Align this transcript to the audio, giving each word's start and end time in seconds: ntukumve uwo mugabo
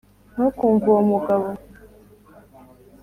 ntukumve 0.33 0.85
uwo 0.89 1.01
mugabo 1.11 1.47